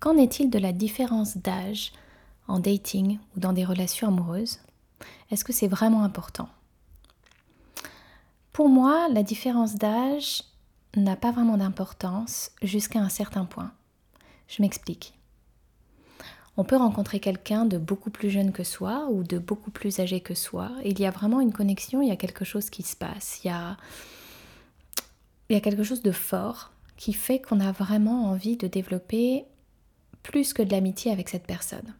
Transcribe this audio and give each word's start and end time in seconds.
qu'en 0.00 0.16
est-il 0.16 0.50
de 0.50 0.58
la 0.58 0.72
différence 0.72 1.36
d'âge 1.36 1.92
en 2.46 2.58
dating 2.58 3.18
ou 3.36 3.40
dans 3.40 3.52
des 3.52 3.64
relations 3.64 4.08
amoureuses? 4.08 4.58
Est-ce 5.30 5.44
que 5.44 5.52
c'est 5.52 5.68
vraiment 5.68 6.02
important? 6.02 6.48
Pour 8.52 8.68
moi, 8.68 9.08
la 9.12 9.22
différence 9.22 9.76
d'âge 9.76 10.42
n'a 10.96 11.16
pas 11.16 11.30
vraiment 11.30 11.56
d'importance 11.56 12.50
jusqu'à 12.62 12.98
un 12.98 13.08
certain 13.08 13.44
point. 13.44 13.72
Je 14.48 14.62
m'explique. 14.62 15.14
On 16.56 16.64
peut 16.64 16.76
rencontrer 16.76 17.20
quelqu'un 17.20 17.66
de 17.66 17.78
beaucoup 17.78 18.10
plus 18.10 18.30
jeune 18.30 18.50
que 18.50 18.64
soi 18.64 19.06
ou 19.10 19.22
de 19.22 19.38
beaucoup 19.38 19.70
plus 19.70 20.00
âgé 20.00 20.20
que 20.20 20.34
soi. 20.34 20.72
Il 20.84 20.98
y 20.98 21.06
a 21.06 21.10
vraiment 21.12 21.40
une 21.40 21.52
connexion, 21.52 22.02
il 22.02 22.08
y 22.08 22.12
a 22.12 22.16
quelque 22.16 22.44
chose 22.44 22.68
qui 22.68 22.82
se 22.82 22.96
passe. 22.96 23.40
Il 23.44 23.48
y 23.48 23.50
a, 23.50 23.76
quelque 25.60 25.84
chose 25.84 26.02
de 26.02 26.10
fort 26.10 26.72
qui 26.96 27.12
fait 27.12 27.38
qu'on 27.38 27.60
a 27.60 27.70
vraiment 27.70 28.24
envie 28.24 28.56
de 28.56 28.66
développer 28.66 29.44
plus 30.28 30.52
que 30.52 30.62
de 30.62 30.70
l'amitié 30.70 31.10
avec 31.10 31.30
cette 31.30 31.46
personne. 31.46 31.94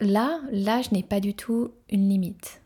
Là, 0.00 0.40
l'âge 0.50 0.92
n'est 0.92 1.02
pas 1.02 1.20
du 1.20 1.34
tout 1.34 1.72
une 1.90 2.08
limite. 2.08 2.62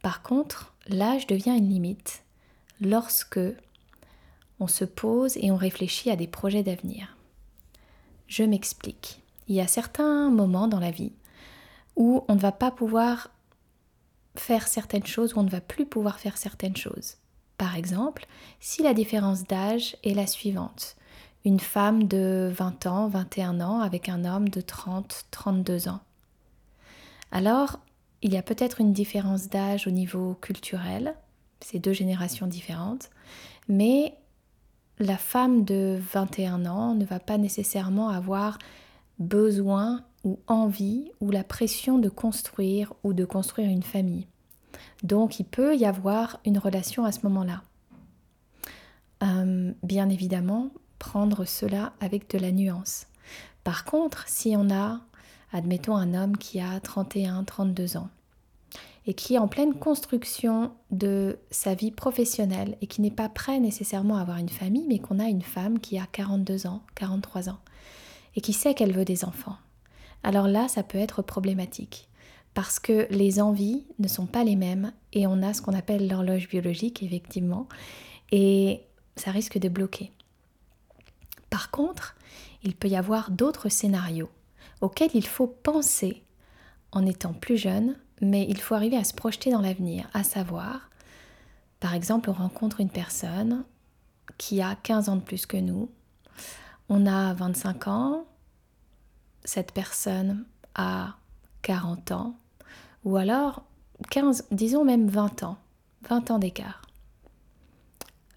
Par 0.00 0.22
contre, 0.22 0.74
l'âge 0.86 1.26
devient 1.26 1.54
une 1.58 1.68
limite 1.68 2.24
lorsque 2.80 3.38
on 4.60 4.66
se 4.66 4.86
pose 4.86 5.36
et 5.36 5.50
on 5.50 5.56
réfléchit 5.56 6.10
à 6.10 6.16
des 6.16 6.26
projets 6.26 6.62
d'avenir. 6.62 7.18
Je 8.28 8.44
m'explique. 8.44 9.20
Il 9.46 9.54
y 9.54 9.60
a 9.60 9.66
certains 9.66 10.30
moments 10.30 10.68
dans 10.68 10.80
la 10.80 10.90
vie 10.90 11.12
où 11.96 12.24
on 12.28 12.34
ne 12.34 12.40
va 12.40 12.52
pas 12.52 12.70
pouvoir 12.70 13.30
faire 14.36 14.68
certaines 14.68 15.06
choses, 15.06 15.34
où 15.34 15.40
on 15.40 15.42
ne 15.42 15.50
va 15.50 15.60
plus 15.60 15.84
pouvoir 15.84 16.18
faire 16.18 16.38
certaines 16.38 16.76
choses. 16.76 17.16
Par 17.58 17.76
exemple, 17.76 18.26
si 18.58 18.82
la 18.82 18.94
différence 18.94 19.44
d'âge 19.44 19.96
est 20.02 20.14
la 20.14 20.26
suivante. 20.26 20.96
Une 21.48 21.60
femme 21.60 22.08
de 22.08 22.52
20 22.52 22.84
ans, 22.84 23.08
21 23.08 23.62
ans 23.62 23.80
avec 23.80 24.10
un 24.10 24.26
homme 24.26 24.50
de 24.50 24.60
30, 24.60 25.24
32 25.30 25.88
ans. 25.88 26.00
Alors, 27.32 27.80
il 28.20 28.34
y 28.34 28.36
a 28.36 28.42
peut-être 28.42 28.82
une 28.82 28.92
différence 28.92 29.48
d'âge 29.48 29.86
au 29.86 29.90
niveau 29.90 30.36
culturel, 30.42 31.14
c'est 31.60 31.78
deux 31.78 31.94
générations 31.94 32.46
différentes, 32.46 33.08
mais 33.66 34.12
la 34.98 35.16
femme 35.16 35.64
de 35.64 35.98
21 36.12 36.66
ans 36.66 36.94
ne 36.94 37.06
va 37.06 37.18
pas 37.18 37.38
nécessairement 37.38 38.10
avoir 38.10 38.58
besoin 39.18 40.04
ou 40.24 40.38
envie 40.48 41.12
ou 41.22 41.30
la 41.30 41.44
pression 41.44 41.98
de 41.98 42.10
construire 42.10 42.92
ou 43.04 43.14
de 43.14 43.24
construire 43.24 43.70
une 43.70 43.82
famille. 43.82 44.26
Donc 45.02 45.40
il 45.40 45.46
peut 45.46 45.74
y 45.78 45.86
avoir 45.86 46.40
une 46.44 46.58
relation 46.58 47.06
à 47.06 47.12
ce 47.12 47.20
moment-là. 47.22 47.62
Euh, 49.22 49.72
bien 49.82 50.10
évidemment, 50.10 50.68
prendre 50.98 51.44
cela 51.44 51.92
avec 52.00 52.30
de 52.30 52.38
la 52.38 52.52
nuance. 52.52 53.06
Par 53.64 53.84
contre, 53.84 54.24
si 54.28 54.54
on 54.56 54.70
a, 54.70 55.00
admettons, 55.52 55.96
un 55.96 56.14
homme 56.14 56.36
qui 56.36 56.60
a 56.60 56.80
31, 56.80 57.44
32 57.44 57.96
ans, 57.96 58.08
et 59.06 59.14
qui 59.14 59.34
est 59.34 59.38
en 59.38 59.48
pleine 59.48 59.74
construction 59.74 60.70
de 60.90 61.38
sa 61.50 61.74
vie 61.74 61.90
professionnelle 61.90 62.76
et 62.82 62.86
qui 62.86 63.00
n'est 63.00 63.10
pas 63.10 63.30
prêt 63.30 63.58
nécessairement 63.58 64.18
à 64.18 64.20
avoir 64.20 64.36
une 64.36 64.50
famille, 64.50 64.84
mais 64.86 64.98
qu'on 64.98 65.18
a 65.18 65.24
une 65.24 65.42
femme 65.42 65.78
qui 65.78 65.98
a 65.98 66.06
42 66.12 66.66
ans, 66.66 66.82
43 66.94 67.48
ans, 67.48 67.58
et 68.36 68.42
qui 68.42 68.52
sait 68.52 68.74
qu'elle 68.74 68.92
veut 68.92 69.06
des 69.06 69.24
enfants. 69.24 69.56
Alors 70.22 70.46
là, 70.46 70.68
ça 70.68 70.82
peut 70.82 70.98
être 70.98 71.22
problématique, 71.22 72.10
parce 72.52 72.78
que 72.78 73.06
les 73.10 73.40
envies 73.40 73.86
ne 73.98 74.08
sont 74.08 74.26
pas 74.26 74.44
les 74.44 74.56
mêmes, 74.56 74.92
et 75.14 75.26
on 75.26 75.42
a 75.42 75.54
ce 75.54 75.62
qu'on 75.62 75.74
appelle 75.74 76.06
l'horloge 76.06 76.48
biologique, 76.48 77.02
effectivement, 77.02 77.66
et 78.30 78.82
ça 79.16 79.30
risque 79.30 79.58
de 79.58 79.70
bloquer. 79.70 80.12
Par 81.50 81.70
contre, 81.70 82.16
il 82.62 82.74
peut 82.74 82.88
y 82.88 82.96
avoir 82.96 83.30
d'autres 83.30 83.68
scénarios 83.68 84.30
auxquels 84.80 85.10
il 85.14 85.26
faut 85.26 85.46
penser 85.46 86.24
en 86.92 87.04
étant 87.06 87.32
plus 87.32 87.56
jeune 87.56 87.96
mais 88.20 88.46
il 88.48 88.60
faut 88.60 88.74
arriver 88.74 88.96
à 88.96 89.04
se 89.04 89.14
projeter 89.14 89.50
dans 89.50 89.60
l'avenir, 89.60 90.08
à 90.12 90.24
savoir, 90.24 90.90
par 91.80 91.94
exemple, 91.94 92.30
on 92.30 92.32
rencontre 92.34 92.80
une 92.80 92.90
personne 92.90 93.64
qui 94.36 94.60
a 94.60 94.74
15 94.74 95.08
ans 95.08 95.16
de 95.16 95.20
plus 95.20 95.46
que 95.46 95.56
nous, 95.56 95.90
on 96.88 97.06
a 97.06 97.34
25 97.34 97.88
ans, 97.88 98.24
cette 99.44 99.72
personne 99.72 100.44
a 100.74 101.16
40 101.62 102.12
ans, 102.12 102.36
ou 103.04 103.16
alors 103.16 103.62
15, 104.10 104.46
disons 104.50 104.84
même 104.84 105.08
20 105.08 105.42
ans, 105.44 105.58
20 106.08 106.30
ans 106.30 106.38
d'écart. 106.38 106.82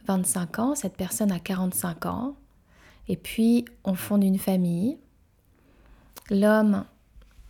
25 0.05 0.59
ans, 0.59 0.75
cette 0.75 0.95
personne 0.95 1.31
a 1.31 1.39
45 1.39 2.05
ans, 2.05 2.35
et 3.07 3.17
puis 3.17 3.65
on 3.83 3.93
fonde 3.93 4.23
une 4.23 4.39
famille. 4.39 4.97
L'homme 6.29 6.85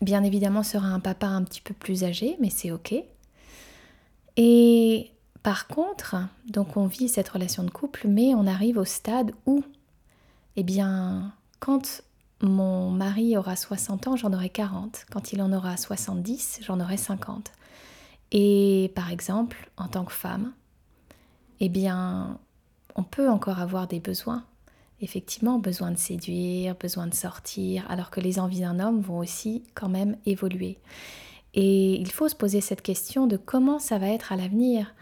bien 0.02 0.24
évidemment 0.24 0.64
sera 0.64 0.88
un 0.88 1.00
papa 1.00 1.28
un 1.28 1.44
petit 1.44 1.62
peu 1.62 1.74
plus 1.74 2.04
âgé, 2.04 2.36
mais 2.40 2.50
c'est 2.50 2.72
ok. 2.72 2.96
Et 4.38 5.12
par 5.44 5.68
contre, 5.68 6.16
donc 6.48 6.78
on 6.78 6.88
vit 6.88 7.10
cette 7.10 7.30
relation 7.30 7.64
de 7.64 7.70
couple, 7.70 8.08
mais 8.08 8.34
on 8.34 8.48
arrive 8.48 8.78
au 8.78 8.86
stade 8.86 9.32
où, 9.46 9.64
eh 10.56 10.64
bien, 10.64 11.34
quand 11.60 12.04
mon 12.42 12.90
mari 12.90 13.38
aura 13.38 13.56
60 13.56 14.08
ans, 14.08 14.16
j'en 14.16 14.34
aurai 14.34 14.50
40. 14.50 15.06
Quand 15.12 15.32
il 15.32 15.42
en 15.42 15.54
aura 15.54 15.78
70, 15.78 16.60
j'en 16.64 16.80
aurai 16.80 16.98
50. 16.98 17.52
Et 18.32 18.92
par 18.96 19.12
exemple, 19.12 19.70
en 19.78 19.88
tant 19.88 20.06
que 20.06 20.14
femme, 20.14 20.54
eh 21.60 21.70
bien, 21.70 22.40
on 22.96 23.04
peut 23.04 23.30
encore 23.30 23.60
avoir 23.60 23.88
des 23.88 24.00
besoins 24.00 24.44
effectivement 25.02 25.60
besoin 25.60 25.92
de 25.92 25.98
séduire, 25.98 26.76
besoin 26.76 27.08
de 27.08 27.14
sortir, 27.14 27.86
alors 27.90 28.10
que 28.12 28.20
les 28.20 28.40
envies 28.40 28.62
d'un 28.62 28.80
homme 28.80 29.02
vont 29.02 29.20
aussi 29.20 29.64
quand 29.74 29.90
même 29.90 30.18
évoluer. 30.26 30.78
Et 31.54 31.94
il 31.94 32.12
faut 32.12 32.30
se 32.30 32.36
poser 32.36 32.62
cette 32.62 32.82
question 32.82 33.28
de 33.28 33.38
comment 33.38 33.80
ça 33.80 33.98
va 33.98 34.08
être 34.08 34.32
à 34.32 34.38
l'avenir, 34.38 34.94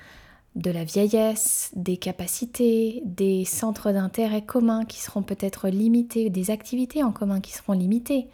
de 0.56 0.72
la 0.72 0.84
vieillesse, 0.84 1.72
des 1.76 1.98
capacités, 1.98 3.02
des 3.06 3.46
centres 3.46 3.92
d'intérêt 3.92 4.42
communs 4.42 4.86
qui 4.86 5.00
seront 5.00 5.22
peut-être 5.22 5.70
limités, 5.70 6.30
des 6.30 6.50
activités 6.50 7.04
en 7.04 7.12
commun 7.12 7.40
qui 7.40 7.54
seront 7.54 7.74
limitées. 7.74 8.28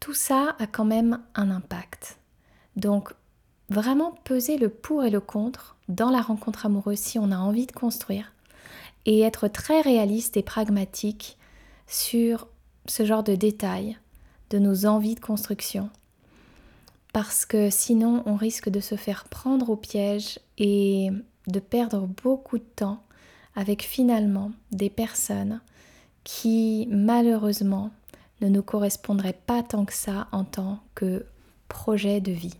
Tout 0.00 0.14
ça 0.14 0.56
a 0.58 0.66
quand 0.66 0.86
même 0.86 1.20
un 1.34 1.50
impact. 1.50 2.18
Donc 2.76 3.12
vraiment 3.68 4.14
peser 4.24 4.56
le 4.56 4.70
pour 4.70 5.04
et 5.04 5.10
le 5.10 5.20
contre 5.20 5.76
dans 5.88 6.10
la 6.10 6.22
rencontre 6.22 6.66
amoureuse 6.66 6.98
si 6.98 7.18
on 7.18 7.30
a 7.30 7.36
envie 7.36 7.66
de 7.66 7.72
construire 7.72 8.32
et 9.06 9.20
être 9.20 9.48
très 9.48 9.80
réaliste 9.80 10.36
et 10.36 10.42
pragmatique 10.42 11.38
sur 11.86 12.48
ce 12.86 13.04
genre 13.04 13.22
de 13.22 13.34
détails, 13.34 13.98
de 14.50 14.58
nos 14.58 14.86
envies 14.86 15.14
de 15.14 15.20
construction. 15.20 15.90
Parce 17.12 17.44
que 17.44 17.70
sinon, 17.70 18.22
on 18.26 18.36
risque 18.36 18.68
de 18.68 18.80
se 18.80 18.94
faire 18.94 19.24
prendre 19.24 19.70
au 19.70 19.76
piège 19.76 20.38
et 20.58 21.10
de 21.48 21.60
perdre 21.60 22.06
beaucoup 22.22 22.58
de 22.58 22.64
temps 22.76 23.02
avec 23.56 23.82
finalement 23.82 24.52
des 24.70 24.90
personnes 24.90 25.60
qui 26.22 26.86
malheureusement 26.90 27.90
ne 28.40 28.48
nous 28.48 28.62
correspondraient 28.62 29.38
pas 29.46 29.62
tant 29.62 29.84
que 29.84 29.92
ça 29.92 30.28
en 30.32 30.44
tant 30.44 30.80
que 30.94 31.26
projet 31.68 32.20
de 32.20 32.32
vie. 32.32 32.54